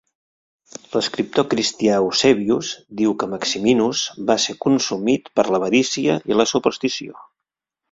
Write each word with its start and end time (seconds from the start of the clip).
L'escriptor 0.93 1.45
cristià 1.51 1.99
Eusebius 2.05 2.71
diu 3.03 3.13
que 3.21 3.29
Maximinus 3.35 4.03
va 4.33 4.39
ser 4.47 4.57
consumit 4.67 5.31
per 5.41 5.47
l'avarícia 5.53 6.19
i 6.33 6.41
la 6.43 6.51
superstició. 6.57 7.25